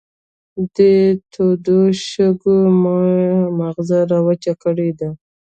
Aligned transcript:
دې 0.75 0.95
تودو 1.33 1.79
شګو 2.09 2.57
مې 2.81 3.13
ماغزه 3.57 3.99
را 4.09 4.19
وچ 4.25 4.43
کړې 4.61 4.89
دي. 4.99 5.09